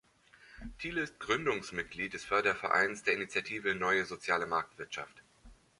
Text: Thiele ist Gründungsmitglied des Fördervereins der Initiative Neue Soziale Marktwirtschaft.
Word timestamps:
Thiele 0.79 1.01
ist 1.01 1.19
Gründungsmitglied 1.19 2.13
des 2.15 2.25
Fördervereins 2.25 3.03
der 3.03 3.13
Initiative 3.13 3.75
Neue 3.75 4.05
Soziale 4.05 4.47
Marktwirtschaft. 4.47 5.21